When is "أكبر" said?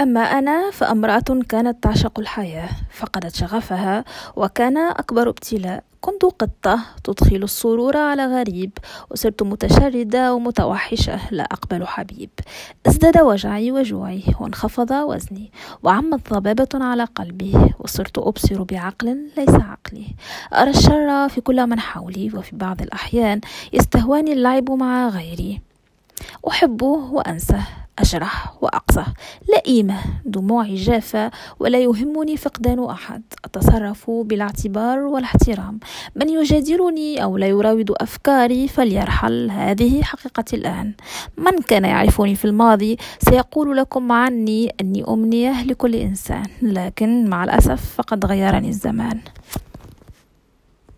4.78-5.28